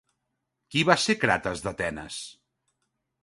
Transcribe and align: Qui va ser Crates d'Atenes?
Qui 0.75 0.81
va 0.89 0.95
ser 1.03 1.15
Crates 1.25 1.63
d'Atenes? 1.67 2.17